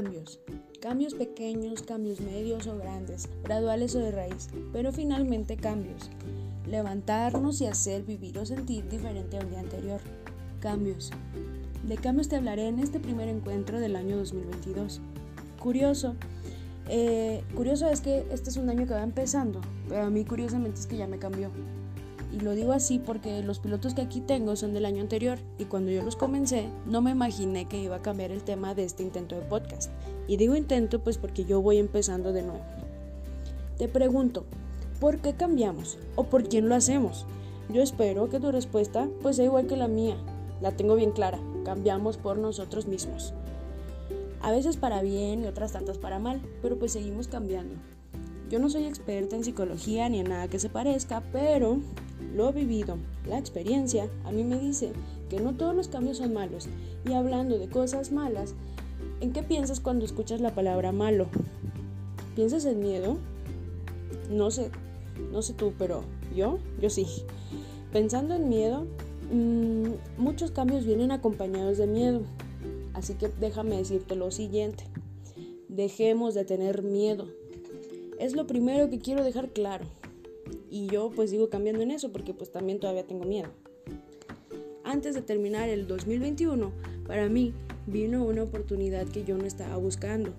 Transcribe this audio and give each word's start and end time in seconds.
Cambios. 0.00 0.38
Cambios 0.80 1.14
pequeños, 1.14 1.82
cambios 1.82 2.20
medios 2.20 2.68
o 2.68 2.78
grandes, 2.78 3.28
graduales 3.42 3.96
o 3.96 3.98
de 3.98 4.12
raíz, 4.12 4.48
pero 4.72 4.92
finalmente 4.92 5.56
cambios. 5.56 6.08
Levantarnos 6.68 7.60
y 7.60 7.66
hacer 7.66 8.04
vivir 8.04 8.38
o 8.38 8.46
sentir 8.46 8.88
diferente 8.88 9.38
al 9.38 9.50
día 9.50 9.58
anterior. 9.58 10.00
Cambios. 10.60 11.10
De 11.82 11.96
cambios 11.96 12.28
te 12.28 12.36
hablaré 12.36 12.68
en 12.68 12.78
este 12.78 13.00
primer 13.00 13.28
encuentro 13.28 13.80
del 13.80 13.96
año 13.96 14.18
2022. 14.18 15.00
Curioso. 15.58 16.14
Eh, 16.88 17.42
curioso 17.56 17.88
es 17.88 18.00
que 18.00 18.24
este 18.30 18.50
es 18.50 18.56
un 18.56 18.70
año 18.70 18.86
que 18.86 18.94
va 18.94 19.02
empezando, 19.02 19.60
pero 19.88 20.04
a 20.04 20.10
mí 20.10 20.24
curiosamente 20.24 20.78
es 20.78 20.86
que 20.86 20.96
ya 20.96 21.08
me 21.08 21.18
cambió. 21.18 21.50
Y 22.32 22.40
lo 22.40 22.52
digo 22.52 22.72
así 22.72 22.98
porque 22.98 23.42
los 23.42 23.58
pilotos 23.58 23.94
que 23.94 24.02
aquí 24.02 24.20
tengo 24.20 24.54
son 24.54 24.74
del 24.74 24.84
año 24.84 25.00
anterior 25.00 25.38
y 25.58 25.64
cuando 25.64 25.90
yo 25.90 26.02
los 26.02 26.16
comencé 26.16 26.68
no 26.86 27.00
me 27.00 27.10
imaginé 27.10 27.66
que 27.66 27.80
iba 27.80 27.96
a 27.96 28.02
cambiar 28.02 28.30
el 28.30 28.42
tema 28.42 28.74
de 28.74 28.84
este 28.84 29.02
intento 29.02 29.34
de 29.34 29.42
podcast. 29.42 29.90
Y 30.26 30.36
digo 30.36 30.54
intento 30.54 31.02
pues 31.02 31.16
porque 31.16 31.44
yo 31.44 31.62
voy 31.62 31.78
empezando 31.78 32.32
de 32.32 32.42
nuevo. 32.42 32.60
Te 33.78 33.88
pregunto, 33.88 34.44
¿por 35.00 35.18
qué 35.18 35.34
cambiamos? 35.34 35.98
¿O 36.16 36.24
por 36.24 36.48
quién 36.48 36.68
lo 36.68 36.74
hacemos? 36.74 37.26
Yo 37.72 37.82
espero 37.82 38.28
que 38.28 38.40
tu 38.40 38.52
respuesta 38.52 39.08
pues 39.22 39.36
sea 39.36 39.46
igual 39.46 39.66
que 39.66 39.76
la 39.76 39.88
mía. 39.88 40.16
La 40.60 40.72
tengo 40.72 40.96
bien 40.96 41.12
clara, 41.12 41.38
cambiamos 41.64 42.18
por 42.18 42.36
nosotros 42.36 42.86
mismos. 42.86 43.32
A 44.40 44.50
veces 44.50 44.76
para 44.76 45.02
bien 45.02 45.44
y 45.44 45.46
otras 45.46 45.72
tantas 45.72 45.98
para 45.98 46.18
mal, 46.18 46.40
pero 46.62 46.78
pues 46.78 46.92
seguimos 46.92 47.28
cambiando. 47.28 47.74
Yo 48.50 48.58
no 48.58 48.70
soy 48.70 48.86
experta 48.86 49.36
en 49.36 49.44
psicología 49.44 50.08
ni 50.08 50.20
en 50.20 50.30
nada 50.30 50.48
que 50.48 50.58
se 50.58 50.70
parezca, 50.70 51.22
pero 51.32 51.78
lo 52.34 52.52
vivido. 52.52 52.96
La 53.26 53.38
experiencia 53.38 54.08
a 54.24 54.32
mí 54.32 54.44
me 54.44 54.58
dice 54.58 54.92
que 55.28 55.40
no 55.40 55.54
todos 55.54 55.74
los 55.74 55.88
cambios 55.88 56.18
son 56.18 56.32
malos. 56.32 56.68
Y 57.08 57.12
hablando 57.12 57.58
de 57.58 57.68
cosas 57.68 58.12
malas, 58.12 58.54
¿en 59.20 59.32
qué 59.32 59.42
piensas 59.42 59.80
cuando 59.80 60.04
escuchas 60.04 60.40
la 60.40 60.54
palabra 60.54 60.92
malo? 60.92 61.26
¿Piensas 62.34 62.64
en 62.64 62.80
miedo? 62.80 63.18
No 64.30 64.50
sé, 64.50 64.70
no 65.32 65.42
sé 65.42 65.54
tú, 65.54 65.72
pero 65.78 66.02
yo, 66.34 66.58
yo 66.80 66.90
sí. 66.90 67.06
Pensando 67.92 68.34
en 68.34 68.48
miedo, 68.48 68.86
mmm, 69.32 69.90
muchos 70.18 70.50
cambios 70.50 70.84
vienen 70.84 71.10
acompañados 71.10 71.78
de 71.78 71.86
miedo. 71.86 72.22
Así 72.94 73.14
que 73.14 73.28
déjame 73.40 73.76
decirte 73.76 74.16
lo 74.16 74.30
siguiente. 74.30 74.84
Dejemos 75.68 76.34
de 76.34 76.44
tener 76.44 76.82
miedo. 76.82 77.28
Es 78.18 78.34
lo 78.34 78.46
primero 78.46 78.90
que 78.90 78.98
quiero 78.98 79.22
dejar 79.22 79.50
claro. 79.50 79.84
Y 80.70 80.86
yo 80.88 81.10
pues 81.14 81.30
sigo 81.30 81.48
cambiando 81.48 81.82
en 81.82 81.90
eso 81.90 82.12
porque 82.12 82.34
pues 82.34 82.50
también 82.50 82.80
todavía 82.80 83.06
tengo 83.06 83.24
miedo. 83.24 83.48
Antes 84.84 85.14
de 85.14 85.22
terminar 85.22 85.68
el 85.68 85.86
2021, 85.86 86.72
para 87.06 87.28
mí 87.28 87.52
vino 87.86 88.24
una 88.24 88.42
oportunidad 88.42 89.06
que 89.06 89.24
yo 89.24 89.36
no 89.36 89.44
estaba 89.44 89.76
buscando. 89.76 90.32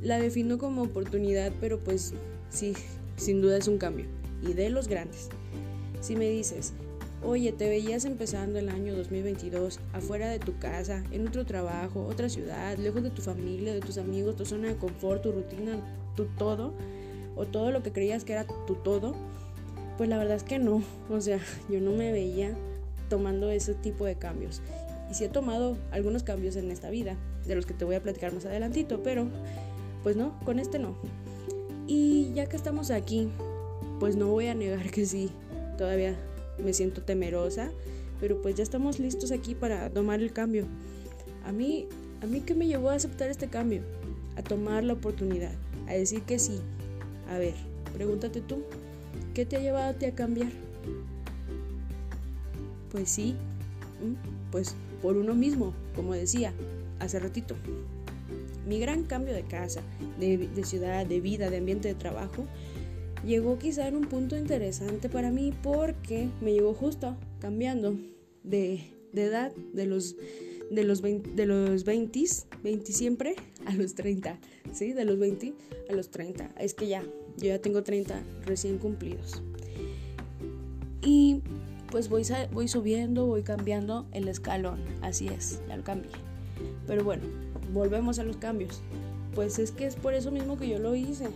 La 0.00 0.20
defino 0.20 0.58
como 0.58 0.82
oportunidad, 0.82 1.52
pero 1.60 1.78
pues 1.82 2.12
sí, 2.50 2.74
sin 3.16 3.40
duda 3.40 3.56
es 3.58 3.68
un 3.68 3.78
cambio. 3.78 4.06
Y 4.42 4.52
de 4.52 4.70
los 4.70 4.88
grandes. 4.88 5.28
Si 6.00 6.14
me 6.14 6.28
dices, 6.30 6.74
oye, 7.24 7.52
te 7.52 7.68
veías 7.68 8.04
empezando 8.04 8.58
el 8.58 8.68
año 8.68 8.94
2022 8.94 9.80
afuera 9.92 10.28
de 10.28 10.38
tu 10.38 10.58
casa, 10.58 11.02
en 11.10 11.26
otro 11.26 11.44
trabajo, 11.44 12.06
otra 12.06 12.28
ciudad, 12.28 12.76
lejos 12.78 13.02
de 13.02 13.10
tu 13.10 13.22
familia, 13.22 13.74
de 13.74 13.80
tus 13.80 13.98
amigos, 13.98 14.36
tu 14.36 14.44
zona 14.44 14.68
de 14.68 14.76
confort, 14.76 15.22
tu 15.22 15.32
rutina, 15.32 15.80
tu 16.14 16.26
todo, 16.36 16.72
o 17.36 17.46
todo 17.46 17.70
lo 17.70 17.82
que 17.82 17.92
creías 17.92 18.24
que 18.24 18.32
era 18.32 18.46
tu 18.66 18.74
todo, 18.76 19.14
pues 19.98 20.08
la 20.08 20.16
verdad 20.16 20.36
es 20.36 20.44
que 20.44 20.58
no. 20.58 20.82
O 21.10 21.20
sea, 21.20 21.40
yo 21.68 21.80
no 21.80 21.90
me 21.90 22.12
veía 22.12 22.56
tomando 23.10 23.50
ese 23.50 23.74
tipo 23.74 24.06
de 24.06 24.14
cambios. 24.14 24.62
Y 25.10 25.14
sí 25.14 25.24
he 25.24 25.28
tomado 25.28 25.76
algunos 25.90 26.22
cambios 26.22 26.56
en 26.56 26.70
esta 26.70 26.88
vida, 26.88 27.16
de 27.46 27.54
los 27.54 27.66
que 27.66 27.74
te 27.74 27.84
voy 27.84 27.96
a 27.96 28.02
platicar 28.02 28.32
más 28.32 28.46
adelantito, 28.46 29.02
pero 29.02 29.26
pues 30.02 30.16
no, 30.16 30.38
con 30.44 30.58
este 30.58 30.78
no. 30.78 30.96
Y 31.86 32.30
ya 32.34 32.46
que 32.46 32.56
estamos 32.56 32.90
aquí, 32.90 33.28
pues 33.98 34.16
no 34.16 34.28
voy 34.28 34.46
a 34.46 34.54
negar 34.54 34.90
que 34.90 35.06
sí, 35.06 35.30
todavía 35.78 36.14
me 36.62 36.74
siento 36.74 37.02
temerosa, 37.02 37.70
pero 38.20 38.42
pues 38.42 38.54
ya 38.54 38.62
estamos 38.62 38.98
listos 38.98 39.32
aquí 39.32 39.54
para 39.54 39.88
tomar 39.88 40.20
el 40.20 40.32
cambio. 40.32 40.66
A 41.46 41.52
mí, 41.52 41.88
a 42.22 42.26
mí 42.26 42.40
qué 42.40 42.54
me 42.54 42.66
llevó 42.66 42.90
a 42.90 42.94
aceptar 42.94 43.30
este 43.30 43.48
cambio, 43.48 43.80
a 44.36 44.42
tomar 44.42 44.84
la 44.84 44.92
oportunidad, 44.92 45.52
a 45.88 45.94
decir 45.94 46.20
que 46.22 46.38
sí, 46.38 46.60
a 47.30 47.38
ver, 47.38 47.54
pregúntate 47.94 48.42
tú, 48.42 48.62
¿qué 49.34 49.46
te 49.46 49.56
ha 49.56 49.60
llevado 49.60 49.90
a 49.90 49.94
ti 49.94 50.06
a 50.06 50.14
cambiar? 50.14 50.50
Pues 52.90 53.10
sí, 53.10 53.34
pues 54.50 54.74
por 55.02 55.16
uno 55.16 55.34
mismo, 55.34 55.74
como 55.94 56.14
decía 56.14 56.52
hace 56.98 57.18
ratito. 57.18 57.54
Mi 58.66 58.78
gran 58.80 59.04
cambio 59.04 59.34
de 59.34 59.42
casa, 59.44 59.80
de, 60.18 60.48
ciudad, 60.64 61.06
de 61.06 61.20
vida, 61.20 61.50
de 61.50 61.58
ambiente 61.58 61.88
de 61.88 61.94
trabajo, 61.94 62.44
llegó 63.24 63.58
quizá 63.58 63.88
en 63.88 63.96
un 63.96 64.06
punto 64.06 64.36
interesante 64.36 65.08
para 65.08 65.30
mí 65.30 65.52
porque 65.62 66.28
me 66.40 66.52
llegó 66.52 66.74
justo 66.74 67.16
cambiando 67.40 67.96
de, 68.42 68.80
de 69.12 69.24
edad, 69.24 69.52
de 69.72 69.86
los, 69.86 70.16
de 70.70 70.84
los, 70.84 71.00
20, 71.00 71.30
de 71.30 71.46
los 71.46 71.84
20, 71.84 72.24
20 72.62 72.92
siempre, 72.92 73.36
a 73.64 73.74
los 73.74 73.94
30, 73.94 74.38
¿sí? 74.72 74.92
De 74.92 75.04
los 75.04 75.18
20 75.18 75.54
a 75.88 75.92
los 75.94 76.10
30. 76.10 76.54
Es 76.58 76.74
que 76.74 76.88
ya, 76.88 77.02
yo 77.38 77.48
ya 77.48 77.60
tengo 77.60 77.82
30 77.82 78.20
recién 78.44 78.78
cumplidos. 78.78 79.42
Y 81.02 81.42
pues 81.90 82.08
voy, 82.08 82.24
voy 82.52 82.68
subiendo, 82.68 83.26
voy 83.26 83.42
cambiando 83.42 84.06
el 84.12 84.28
escalón. 84.28 84.80
Así 85.00 85.28
es, 85.28 85.60
ya 85.68 85.76
lo 85.76 85.84
cambié. 85.84 86.10
Pero 86.86 87.04
bueno, 87.04 87.22
volvemos 87.72 88.18
a 88.18 88.24
los 88.24 88.36
cambios. 88.36 88.82
Pues 89.34 89.58
es 89.58 89.70
que 89.70 89.86
es 89.86 89.96
por 89.96 90.14
eso 90.14 90.30
mismo 90.30 90.58
que 90.58 90.68
yo 90.68 90.78
lo 90.78 90.94
hice. 90.94 91.28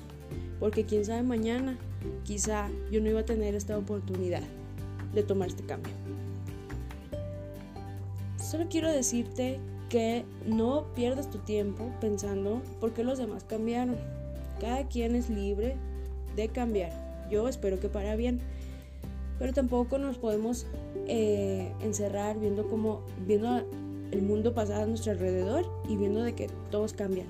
Porque 0.59 0.85
quién 0.85 1.05
sabe 1.05 1.23
mañana, 1.23 1.79
quizá 2.25 2.69
yo 2.91 3.01
no 3.01 3.09
iba 3.09 3.21
a 3.21 3.25
tener 3.25 3.55
esta 3.55 3.79
oportunidad 3.79 4.43
de 5.15 5.23
tomar 5.23 5.49
este 5.49 5.65
cambio. 5.65 5.93
Solo 8.39 8.67
quiero 8.69 8.91
decirte 8.91 9.61
que 9.89 10.25
no 10.47 10.87
pierdas 10.95 11.31
tu 11.31 11.39
tiempo 11.39 11.93
pensando 12.01 12.63
por 12.81 12.93
qué 12.93 13.05
los 13.05 13.19
demás 13.19 13.45
cambiaron. 13.45 13.97
Cada 14.61 14.89
quien 14.89 15.15
es 15.15 15.31
libre 15.31 15.77
de 16.37 16.49
cambiar. 16.49 16.93
Yo 17.31 17.49
espero 17.49 17.81
que 17.81 17.89
para 17.89 18.17
bien. 18.17 18.41
Pero 19.39 19.53
tampoco 19.53 19.99
nos 19.99 20.19
podemos 20.19 20.67
eh, 21.09 21.73
encerrar 21.81 22.39
viendo 22.39 22.69
como 22.69 23.03
viendo 23.27 23.67
el 24.13 24.23
mundo 24.23 24.55
pasar 24.55 24.83
a 24.83 24.87
nuestro 24.87 25.13
alrededor 25.13 25.67
y 25.89 25.97
viendo 25.97 26.23
de 26.23 26.35
que 26.35 26.49
todos 26.71 26.93
cambian. 26.93 27.27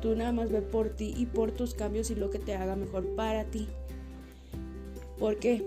Tú 0.00 0.16
nada 0.16 0.32
más 0.32 0.50
ve 0.50 0.62
por 0.62 0.88
ti 0.88 1.14
y 1.16 1.26
por 1.26 1.52
tus 1.52 1.74
cambios 1.74 2.10
y 2.10 2.14
lo 2.14 2.30
que 2.30 2.38
te 2.38 2.54
haga 2.54 2.74
mejor 2.74 3.06
para 3.14 3.44
ti. 3.44 3.68
¿Por 5.18 5.36
qué? 5.36 5.62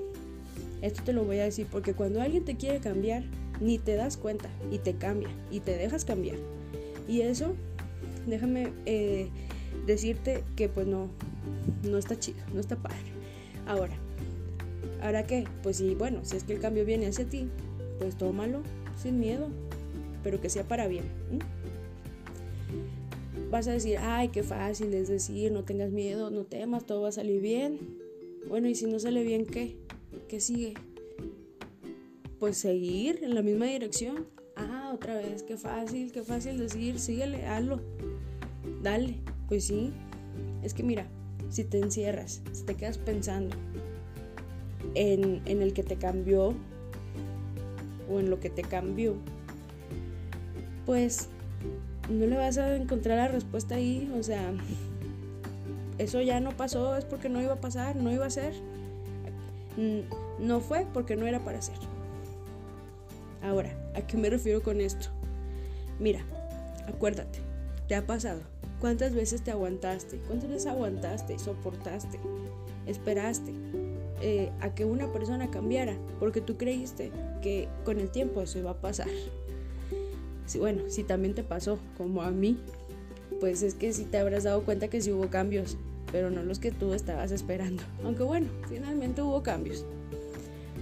Esto 0.81 1.03
te 1.03 1.13
lo 1.13 1.24
voy 1.24 1.38
a 1.40 1.44
decir 1.44 1.68
porque 1.72 1.94
cuando 1.94 2.19
alguien 2.19 2.44
te 2.44 2.56
quiere 2.56 2.80
cambiar, 2.80 3.24
ni 3.62 3.78
te 3.78 3.96
das 3.96 4.18
cuenta 4.18 4.50
y 4.72 4.80
te 4.80 4.96
cambia 4.96 5.30
y 5.52 5.59
te 5.59 5.78
dejas 5.78 6.03
cambiar. 6.03 6.38
Y 7.08 7.22
eso, 7.22 7.53
déjame 8.25 8.74
eh, 8.86 9.30
decirte 9.86 10.44
que 10.56 10.68
pues 10.68 10.88
no, 10.88 11.09
no 11.84 11.98
está 11.98 12.18
chido, 12.18 12.40
no 12.54 12.59
está 12.59 12.76
padre. 12.76 12.98
Ahora, 13.66 13.96
¿ahora 15.02 15.26
qué? 15.26 15.46
Pues 15.62 15.78
sí, 15.78 15.96
bueno, 15.96 16.20
si 16.24 16.38
es 16.38 16.44
que 16.44 16.54
el 16.54 16.59
cambio 16.59 16.86
viene 16.86 17.08
hacia 17.08 17.26
ti, 17.26 17.48
pues 18.00 18.18
tómalo 18.18 18.62
sin 19.02 19.20
miedo, 19.20 19.50
pero 20.24 20.42
que 20.42 20.50
sea 20.50 20.64
para 20.64 20.88
bien. 20.88 21.06
Vas 23.50 23.68
a 23.68 23.74
decir, 23.74 23.98
ay, 24.00 24.30
qué 24.30 24.42
fácil 24.44 24.94
es 24.94 25.09
decir, 25.09 25.52
no 25.52 25.64
tengas 25.64 25.92
miedo, 25.92 26.31
no 26.31 26.44
temas, 26.44 26.86
todo 26.86 27.02
va 27.04 27.09
a 27.09 27.12
salir 27.12 27.42
bien. 27.42 27.80
Bueno, 28.48 28.68
y 28.68 28.75
si 28.75 28.86
no 28.86 29.00
sale 29.00 29.24
bien, 29.24 29.46
¿qué? 29.46 29.78
¿Qué 30.28 30.40
sigue? 30.40 30.74
Pues 32.40 32.57
seguir 32.57 33.19
en 33.24 33.36
la 33.36 33.42
misma 33.42 33.66
dirección. 33.66 34.28
Ah, 34.56 34.92
otra 34.94 35.16
vez, 35.16 35.44
qué 35.44 35.57
fácil, 35.57 36.12
qué 36.12 36.24
fácil 36.24 36.57
decir, 36.57 37.00
síguele, 37.00 37.45
hazlo. 37.45 37.80
Dale, 38.81 39.19
pues 39.48 39.66
sí. 39.66 39.92
Es 40.63 40.74
que 40.74 40.84
mira, 40.84 41.07
si 41.54 41.64
te 41.64 41.78
encierras, 41.78 42.42
si 42.52 42.64
te 42.64 42.74
quedas 42.74 42.98
pensando 42.98 43.56
en, 44.96 45.44
en 45.46 45.62
el 45.62 45.74
que 45.74 45.84
te 45.84 45.98
cambió 45.98 46.56
o 48.12 48.20
en 48.20 48.32
lo 48.32 48.40
que 48.40 48.50
te 48.50 48.64
cambió, 48.64 49.16
pues 50.88 51.30
no 52.10 52.26
le 52.26 52.38
vas 52.38 52.58
a 52.58 52.76
encontrar 52.76 53.18
la 53.18 53.28
respuesta 53.28 53.76
ahí. 53.76 54.12
O 54.18 54.24
sea, 54.24 54.52
eso 56.00 56.20
ya 56.22 56.40
no 56.40 56.58
pasó, 56.58 56.98
es 56.98 57.06
porque 57.06 57.30
no 57.30 57.40
iba 57.40 57.54
a 57.54 57.62
pasar, 57.62 57.96
no 57.98 58.12
iba 58.12 58.26
a 58.26 58.32
ser. 58.32 58.56
No 60.40 60.60
fue 60.60 60.88
porque 60.92 61.16
no 61.16 61.28
era 61.28 61.40
para 61.46 61.62
ser. 61.62 61.78
Ahora, 63.44 63.70
¿a 63.96 64.02
qué 64.02 64.18
me 64.18 64.32
refiero 64.32 64.64
con 64.64 64.82
esto? 64.82 65.10
Mira, 66.00 66.22
acuérdate, 66.88 67.53
te 67.88 67.95
ha 67.95 68.06
pasado. 68.06 68.41
¿Cuántas 68.80 69.13
veces 69.13 69.41
te 69.41 69.51
aguantaste? 69.51 70.18
¿Cuántas 70.27 70.50
veces 70.50 70.68
aguantaste, 70.68 71.39
soportaste, 71.39 72.19
esperaste 72.85 73.53
eh, 74.21 74.51
a 74.59 74.75
que 74.75 74.85
una 74.85 75.12
persona 75.12 75.50
cambiara? 75.50 75.97
Porque 76.19 76.41
tú 76.41 76.57
creíste 76.57 77.12
que 77.41 77.69
con 77.85 78.00
el 78.00 78.09
tiempo 78.09 78.41
eso 78.41 78.59
iba 78.59 78.71
a 78.71 78.81
pasar. 78.81 79.07
Sí, 80.45 80.59
bueno, 80.59 80.83
si 80.89 81.03
también 81.03 81.33
te 81.33 81.44
pasó, 81.44 81.80
como 81.97 82.21
a 82.21 82.31
mí, 82.31 82.57
pues 83.39 83.63
es 83.63 83.75
que 83.75 83.94
sí 83.94 84.03
te 84.03 84.18
habrás 84.18 84.44
dado 84.44 84.63
cuenta 84.63 84.89
que 84.89 85.01
sí 85.01 85.12
hubo 85.12 85.30
cambios, 85.30 85.77
pero 86.12 86.30
no 86.30 86.44
los 86.44 86.59
que 86.59 86.71
tú 86.71 86.94
estabas 86.94 87.31
esperando. 87.31 87.83
Aunque 88.03 88.24
bueno, 88.24 88.47
finalmente 88.68 89.21
hubo 89.21 89.41
cambios. 89.44 89.85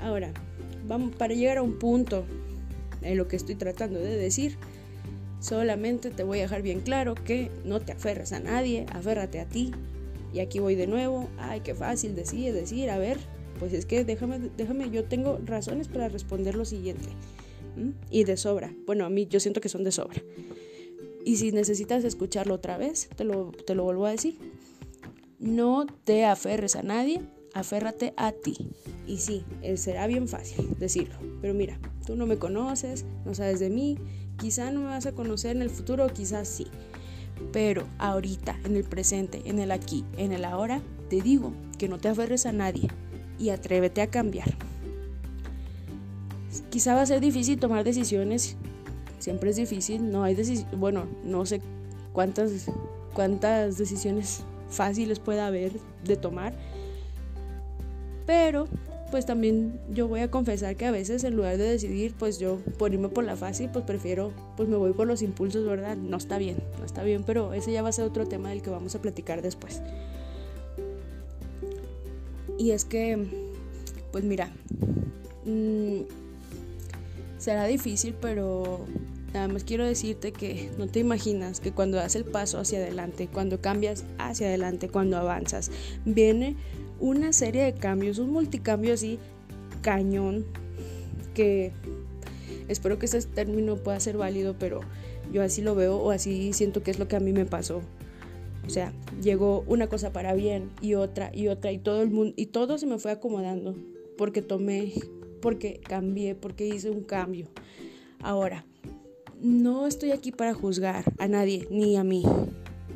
Ahora, 0.01 0.33
vamos 0.87 1.15
para 1.15 1.33
llegar 1.35 1.57
a 1.57 1.61
un 1.61 1.77
punto 1.77 2.25
en 3.01 3.17
lo 3.17 3.27
que 3.27 3.35
estoy 3.35 3.55
tratando 3.55 3.99
de 3.99 4.15
decir. 4.17 4.57
Solamente 5.41 6.11
te 6.11 6.23
voy 6.23 6.37
a 6.37 6.43
dejar 6.43 6.61
bien 6.61 6.81
claro 6.81 7.15
que 7.15 7.49
no 7.65 7.79
te 7.79 7.91
aferres 7.91 8.31
a 8.31 8.39
nadie, 8.39 8.85
aférrate 8.93 9.39
a 9.39 9.49
ti. 9.49 9.71
Y 10.33 10.39
aquí 10.39 10.59
voy 10.59 10.75
de 10.75 10.85
nuevo. 10.85 11.27
Ay, 11.39 11.61
qué 11.61 11.73
fácil 11.73 12.15
decir, 12.15 12.53
decir, 12.53 12.91
a 12.91 12.99
ver, 12.99 13.17
pues 13.59 13.73
es 13.73 13.87
que 13.87 14.05
déjame, 14.05 14.39
déjame, 14.55 14.91
yo 14.91 15.03
tengo 15.05 15.39
razones 15.43 15.87
para 15.87 16.09
responder 16.09 16.55
lo 16.55 16.63
siguiente. 16.63 17.09
Y 18.11 18.23
de 18.23 18.37
sobra. 18.37 18.71
Bueno, 18.85 19.03
a 19.03 19.09
mí 19.09 19.25
yo 19.27 19.39
siento 19.39 19.61
que 19.61 19.69
son 19.69 19.83
de 19.83 19.91
sobra. 19.91 20.21
Y 21.25 21.37
si 21.37 21.51
necesitas 21.51 22.03
escucharlo 22.03 22.53
otra 22.53 22.77
vez, 22.77 23.09
te 23.15 23.23
lo, 23.23 23.51
te 23.65 23.73
lo 23.73 23.83
vuelvo 23.83 24.05
a 24.05 24.11
decir. 24.11 24.37
No 25.39 25.87
te 26.03 26.25
aferres 26.25 26.75
a 26.75 26.83
nadie, 26.83 27.21
aférrate 27.53 28.13
a 28.15 28.31
ti. 28.31 28.69
Y 29.07 29.17
sí, 29.17 29.43
eh, 29.63 29.77
será 29.77 30.05
bien 30.05 30.27
fácil 30.27 30.75
decirlo. 30.77 31.15
Pero 31.41 31.55
mira, 31.55 31.79
tú 32.05 32.15
no 32.15 32.27
me 32.27 32.37
conoces, 32.37 33.05
no 33.25 33.33
sabes 33.33 33.59
de 33.59 33.69
mí, 33.69 33.97
quizá 34.37 34.71
no 34.71 34.81
me 34.81 34.87
vas 34.87 35.05
a 35.05 35.11
conocer 35.11 35.55
en 35.55 35.61
el 35.61 35.69
futuro, 35.69 36.07
quizás 36.13 36.47
sí. 36.47 36.67
Pero 37.51 37.85
ahorita, 37.97 38.57
en 38.63 38.75
el 38.75 38.83
presente, 38.83 39.41
en 39.45 39.59
el 39.59 39.71
aquí, 39.71 40.05
en 40.17 40.31
el 40.31 40.45
ahora, 40.45 40.81
te 41.09 41.21
digo 41.21 41.53
que 41.77 41.87
no 41.87 41.97
te 41.97 42.09
aferres 42.09 42.45
a 42.45 42.51
nadie 42.51 42.89
y 43.39 43.49
atrévete 43.49 44.01
a 44.01 44.07
cambiar. 44.07 44.53
Quizá 46.69 46.93
va 46.93 47.01
a 47.01 47.05
ser 47.05 47.21
difícil 47.21 47.59
tomar 47.59 47.83
decisiones, 47.83 48.55
siempre 49.19 49.49
es 49.49 49.55
difícil, 49.55 50.11
no 50.11 50.23
hay 50.23 50.35
decisiones, 50.35 50.79
bueno, 50.79 51.05
no 51.23 51.45
sé 51.45 51.61
cuántas, 52.13 52.67
cuántas 53.13 53.77
decisiones 53.77 54.43
fáciles 54.69 55.19
pueda 55.19 55.47
haber 55.47 55.73
de 56.03 56.17
tomar, 56.17 56.53
pero 58.25 58.67
pues 59.11 59.25
también 59.25 59.79
yo 59.93 60.07
voy 60.07 60.21
a 60.21 60.31
confesar 60.31 60.75
que 60.75 60.85
a 60.85 60.91
veces 60.91 61.23
en 61.23 61.35
lugar 61.35 61.57
de 61.57 61.65
decidir, 61.65 62.15
pues 62.17 62.39
yo 62.39 62.59
por 62.79 62.93
irme 62.93 63.09
por 63.09 63.25
la 63.25 63.35
fácil, 63.35 63.69
pues 63.69 63.85
prefiero, 63.85 64.31
pues 64.57 64.69
me 64.69 64.77
voy 64.77 64.93
por 64.93 65.05
los 65.05 65.21
impulsos, 65.21 65.65
¿verdad? 65.65 65.97
No 65.97 66.17
está 66.17 66.37
bien, 66.37 66.57
no 66.79 66.85
está 66.85 67.03
bien, 67.03 67.23
pero 67.25 67.53
ese 67.53 67.71
ya 67.71 67.81
va 67.81 67.89
a 67.89 67.91
ser 67.91 68.05
otro 68.05 68.25
tema 68.25 68.49
del 68.49 68.61
que 68.61 68.69
vamos 68.69 68.95
a 68.95 69.01
platicar 69.01 69.41
después. 69.41 69.81
Y 72.57 72.71
es 72.71 72.85
que, 72.85 73.27
pues 74.11 74.23
mira, 74.23 74.49
mmm, 75.45 76.01
será 77.37 77.65
difícil, 77.65 78.15
pero 78.19 78.85
nada 79.33 79.47
más 79.47 79.63
quiero 79.63 79.85
decirte 79.85 80.31
que 80.31 80.69
no 80.77 80.87
te 80.87 80.99
imaginas 80.99 81.59
que 81.59 81.71
cuando 81.71 81.97
das 81.97 82.15
el 82.15 82.23
paso 82.23 82.59
hacia 82.59 82.79
adelante, 82.79 83.27
cuando 83.31 83.61
cambias 83.61 84.05
hacia 84.17 84.47
adelante, 84.47 84.89
cuando 84.89 85.17
avanzas, 85.17 85.71
viene 86.05 86.55
una 87.01 87.33
serie 87.33 87.63
de 87.63 87.73
cambios, 87.73 88.19
un 88.19 88.31
multicambio 88.31 88.93
así 88.93 89.19
cañón 89.81 90.45
que 91.33 91.73
espero 92.67 92.97
que 92.99 93.07
ese 93.07 93.21
término 93.23 93.75
pueda 93.75 93.99
ser 93.99 94.15
válido, 94.15 94.55
pero 94.57 94.79
yo 95.33 95.41
así 95.41 95.61
lo 95.61 95.75
veo 95.75 95.97
o 95.97 96.11
así 96.11 96.53
siento 96.53 96.83
que 96.83 96.91
es 96.91 96.99
lo 96.99 97.07
que 97.07 97.15
a 97.15 97.19
mí 97.19 97.33
me 97.33 97.45
pasó. 97.45 97.81
O 98.65 98.69
sea, 98.69 98.93
llegó 99.21 99.63
una 99.67 99.87
cosa 99.87 100.13
para 100.13 100.33
bien 100.33 100.69
y 100.81 100.93
otra 100.93 101.31
y 101.33 101.47
otra 101.47 101.71
y 101.71 101.79
todo 101.79 102.01
el 102.01 102.11
mundo 102.11 102.33
y 102.37 102.45
todo 102.45 102.77
se 102.77 102.85
me 102.85 102.99
fue 102.99 103.11
acomodando 103.11 103.75
porque 104.17 104.41
tomé, 104.41 104.93
porque 105.41 105.81
cambié, 105.81 106.35
porque 106.35 106.67
hice 106.67 106.91
un 106.91 107.01
cambio. 107.03 107.47
Ahora, 108.19 108.65
no 109.41 109.87
estoy 109.87 110.11
aquí 110.11 110.31
para 110.31 110.53
juzgar 110.53 111.05
a 111.17 111.27
nadie 111.27 111.67
ni 111.71 111.97
a 111.97 112.03
mí. 112.03 112.23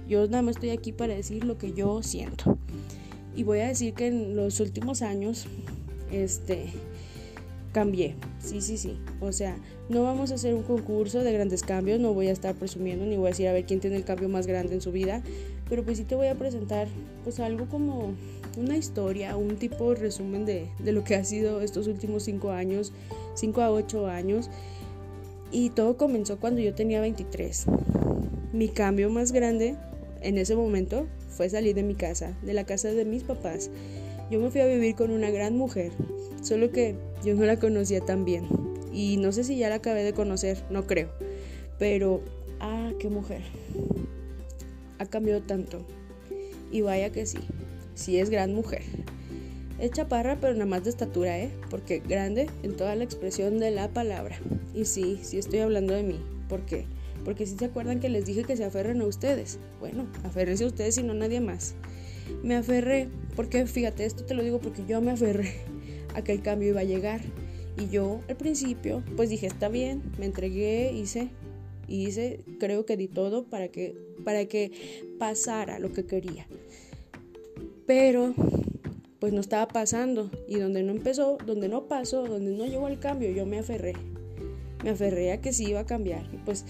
Yo 0.08 0.28
nada 0.28 0.44
más 0.44 0.58
estoy 0.58 0.70
aquí 0.70 0.92
para 0.92 1.16
decir 1.16 1.44
lo 1.44 1.58
que 1.58 1.74
yo 1.74 2.04
siento. 2.04 2.60
Y 3.36 3.44
voy 3.44 3.60
a 3.60 3.68
decir 3.68 3.94
que 3.94 4.08
en 4.08 4.36
los 4.36 4.60
últimos 4.60 5.02
años, 5.02 5.46
este, 6.12 6.68
cambié. 7.76 8.16
Sí, 8.40 8.62
sí, 8.62 8.78
sí. 8.78 8.98
O 9.20 9.34
sea, 9.34 9.58
no 9.90 10.04
vamos 10.04 10.32
a 10.32 10.36
hacer 10.36 10.54
un 10.54 10.64
concurso 10.64 11.24
de 11.24 11.34
grandes 11.34 11.62
cambios, 11.62 12.00
no 12.00 12.14
voy 12.14 12.28
a 12.28 12.32
estar 12.32 12.56
presumiendo 12.56 13.06
ni 13.06 13.18
voy 13.18 13.28
a 13.28 13.30
decir 13.32 13.50
a 13.50 13.52
ver 13.54 13.66
quién 13.66 13.82
tiene 13.82 13.98
el 13.98 14.06
cambio 14.06 14.30
más 14.30 14.48
grande 14.48 14.76
en 14.76 14.82
su 14.82 14.94
vida, 14.94 15.22
pero 15.68 15.84
pues 15.84 15.98
sí 15.98 16.06
te 16.06 16.16
voy 16.16 16.28
a 16.28 16.36
presentar 16.36 16.88
pues 17.26 17.42
algo 17.42 17.68
como 17.68 18.14
una 18.58 18.78
historia, 18.78 19.36
un 19.36 19.58
tipo 19.58 19.90
de 19.90 20.00
resumen 20.00 20.46
de, 20.46 20.70
de 20.80 20.92
lo 20.94 21.04
que 21.04 21.16
ha 21.16 21.26
sido 21.26 21.60
estos 21.60 21.88
últimos 21.88 22.24
cinco 22.24 22.52
años, 22.52 22.94
cinco 23.34 23.62
a 23.62 23.70
ocho 23.70 24.08
años. 24.08 24.50
Y 25.52 25.72
todo 25.72 25.98
comenzó 25.98 26.38
cuando 26.40 26.62
yo 26.62 26.74
tenía 26.74 27.02
23. 27.02 27.66
Mi 28.54 28.70
cambio 28.70 29.10
más 29.10 29.32
grande 29.32 29.76
en 30.22 30.38
ese 30.38 30.56
momento 30.56 31.08
fue 31.36 31.50
salir 31.50 31.76
de 31.76 31.84
mi 31.84 31.96
casa, 31.96 32.38
de 32.42 32.54
la 32.54 32.66
casa 32.66 32.90
de 32.90 33.06
mis 33.06 33.24
papás. 33.24 33.70
Yo 34.32 34.40
me 34.40 34.50
fui 34.50 34.62
a 34.62 34.66
vivir 34.66 34.96
con 34.96 35.12
una 35.12 35.30
gran 35.30 35.56
mujer, 35.56 35.92
solo 36.42 36.72
que 36.72 36.96
yo 37.24 37.36
no 37.36 37.46
la 37.46 37.60
conocía 37.60 38.02
tan 38.02 38.26
bien. 38.26 38.48
Y 38.94 39.18
no 39.18 39.32
sé 39.32 39.44
si 39.44 39.58
ya 39.58 39.70
la 39.70 39.76
acabé 39.76 40.04
de 40.04 40.14
conocer, 40.14 40.64
no 40.70 40.88
creo. 40.88 41.10
Pero, 41.78 42.22
ah, 42.60 42.92
qué 43.00 43.10
mujer. 43.10 43.42
Ha 44.98 45.06
cambiado 45.06 45.42
tanto. 45.42 45.86
Y 46.72 46.82
vaya 46.82 47.12
que 47.12 47.26
sí, 47.26 47.40
sí 47.94 48.18
es 48.18 48.30
gran 48.30 48.54
mujer. 48.54 48.82
Es 49.80 49.92
chaparra, 49.92 50.38
pero 50.40 50.54
nada 50.54 50.66
más 50.66 50.86
de 50.86 50.90
estatura, 50.90 51.38
¿eh? 51.38 51.52
Porque 51.70 52.00
grande 52.00 52.50
en 52.64 52.78
toda 52.78 52.96
la 52.96 53.04
expresión 53.04 53.60
de 53.60 53.72
la 53.72 53.90
palabra. 53.90 54.38
Y 54.74 54.86
sí, 54.86 55.20
sí 55.22 55.38
estoy 55.38 55.60
hablando 55.60 55.94
de 55.94 56.04
mí. 56.04 56.20
¿Por 56.48 56.66
qué? 56.66 56.86
Porque 57.26 57.46
si 57.48 57.58
se 57.58 57.66
acuerdan 57.66 58.00
que 58.00 58.08
les 58.08 58.26
dije 58.26 58.44
que 58.44 58.56
se 58.56 58.64
aferren 58.64 59.02
a 59.02 59.06
ustedes. 59.06 59.60
Bueno, 59.80 60.08
aférrense 60.24 60.64
a 60.64 60.68
ustedes 60.68 60.98
y 61.00 61.04
no 61.04 61.12
a 61.12 61.16
nadie 61.16 61.42
más. 61.42 61.76
Me 62.44 62.56
aferré, 62.56 63.10
porque 63.36 63.66
fíjate, 63.66 64.06
esto 64.06 64.24
te 64.24 64.36
lo 64.36 64.44
digo 64.44 64.60
porque 64.60 64.84
yo 64.88 65.02
me 65.02 65.12
aferré 65.12 65.56
a 66.16 66.24
que 66.24 66.32
el 66.32 66.42
cambio 66.42 66.70
iba 66.70 66.82
a 66.82 66.86
llegar. 66.86 67.22
Y 67.78 67.90
yo 67.90 68.22
al 68.30 68.38
principio, 68.38 69.04
pues 69.18 69.30
dije, 69.30 69.48
está 69.48 69.68
bien, 69.68 70.04
me 70.18 70.26
entregué, 70.26 70.94
hice, 70.94 71.30
hice, 71.88 72.40
creo 72.60 72.86
que 72.86 72.96
di 72.96 73.08
todo 73.08 73.44
para 73.44 73.68
que, 73.68 73.96
para 74.24 74.46
que 74.46 74.72
pasara 75.18 75.80
lo 75.80 75.92
que 75.92 76.06
quería. 76.06 76.48
Pero, 77.86 78.34
pues 79.20 79.34
no 79.34 79.42
estaba 79.42 79.68
pasando. 79.68 80.30
Y 80.48 80.60
donde 80.60 80.84
no 80.84 80.92
empezó, 80.92 81.38
donde 81.46 81.70
no 81.70 81.88
pasó, 81.88 82.26
donde 82.26 82.52
no 82.52 82.66
llegó 82.66 82.88
el 82.88 83.00
cambio, 83.00 83.32
yo 83.32 83.46
me 83.46 83.60
aferré. 83.60 83.94
Me 84.84 84.92
aferré 84.92 85.32
a 85.32 85.42
que 85.42 85.52
sí 85.52 85.66
iba 85.66 85.82
a 85.82 85.86
cambiar. 85.86 86.30
Pues 86.46 86.66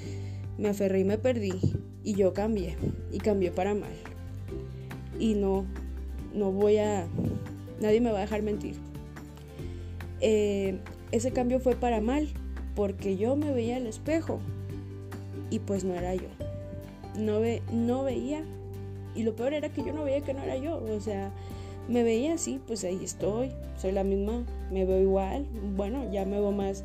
me 0.58 0.70
aferré 0.70 1.00
y 1.00 1.04
me 1.04 1.18
perdí 1.18 1.54
y 2.04 2.14
yo 2.14 2.34
cambié 2.34 2.78
y 3.12 3.18
cambié 3.20 3.52
para 3.52 3.74
mal. 3.74 3.94
Y 5.20 5.34
no, 5.36 5.66
no 6.34 6.52
voy 6.52 6.78
a, 6.78 7.08
nadie 7.82 8.02
me 8.02 8.12
va 8.12 8.20
a 8.20 8.22
dejar 8.22 8.42
mentir. 8.42 8.76
Eh, 10.22 10.80
ese 11.12 11.32
cambio 11.32 11.60
fue 11.60 11.76
para 11.76 12.02
mal 12.02 12.30
porque 12.76 13.18
yo 13.18 13.36
me 13.36 13.52
veía 13.52 13.78
al 13.78 13.88
espejo 13.88 14.40
y 15.50 15.60
pues 15.60 15.84
no 15.84 15.94
era 15.94 16.16
yo. 16.16 16.28
No, 17.18 17.40
ve, 17.40 17.62
no 17.72 18.04
veía 18.04 18.44
y 19.16 19.24
lo 19.24 19.36
peor 19.36 19.54
era 19.54 19.70
que 19.70 19.84
yo 19.84 19.94
no 19.94 20.04
veía 20.04 20.22
que 20.22 20.34
no 20.34 20.44
era 20.44 20.58
yo. 20.58 20.84
O 20.84 21.00
sea, 21.00 21.32
me 21.88 22.04
veía 22.04 22.34
así, 22.34 22.60
pues 22.68 22.84
ahí 22.84 23.00
estoy, 23.04 23.52
soy 23.78 23.92
la 23.92 24.04
misma, 24.04 24.44
me 24.72 24.86
veo 24.86 25.02
igual. 25.02 25.46
Bueno, 25.76 26.12
ya 26.12 26.26
me 26.26 26.40
veo 26.40 26.52
más, 26.52 26.84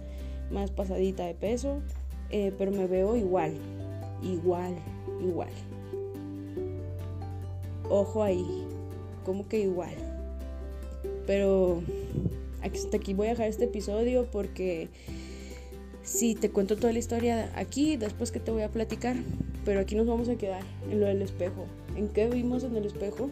más 0.50 0.71
pasadita 0.71 1.25
de 1.25 1.35
peso, 1.35 1.81
eh, 2.31 2.53
pero 2.57 2.71
me 2.71 2.87
veo 2.87 3.17
igual, 3.17 3.55
igual, 4.23 4.75
igual. 5.23 5.51
Ojo 7.89 8.23
ahí, 8.23 8.67
como 9.25 9.49
que 9.49 9.61
igual. 9.61 9.95
Pero 11.27 11.83
hasta 12.63 12.97
aquí 12.97 13.15
voy 13.15 13.29
a 13.29 13.31
dejar 13.31 13.49
este 13.49 13.65
episodio 13.65 14.27
porque 14.31 14.89
si 16.03 16.35
te 16.35 16.51
cuento 16.51 16.77
toda 16.77 16.93
la 16.93 16.99
historia 16.99 17.53
aquí, 17.55 17.97
después 17.97 18.31
que 18.31 18.41
te 18.41 18.51
voy 18.51 18.63
a 18.63 18.69
platicar, 18.69 19.17
pero 19.65 19.81
aquí 19.81 19.95
nos 19.95 20.07
vamos 20.07 20.29
a 20.29 20.37
quedar 20.37 20.63
en 20.91 21.01
lo 21.01 21.07
del 21.07 21.23
espejo. 21.23 21.67
¿En 21.97 22.09
qué 22.09 22.29
vimos 22.29 22.65
en 22.65 22.77
el 22.77 22.87
espejo? 22.87 23.31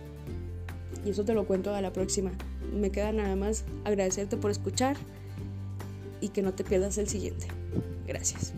Y 1.05 1.11
eso 1.11 1.25
te 1.25 1.35
lo 1.35 1.47
cuento 1.47 1.75
a 1.75 1.81
la 1.81 1.93
próxima. 1.93 2.33
Me 2.73 2.91
queda 2.91 3.13
nada 3.13 3.37
más 3.37 3.65
agradecerte 3.85 4.37
por 4.37 4.51
escuchar 4.51 4.97
y 6.21 6.29
que 6.29 6.43
no 6.43 6.53
te 6.53 6.65
pierdas 6.65 6.99
el 6.99 7.09
siguiente. 7.09 7.47
Gracias. 8.07 8.53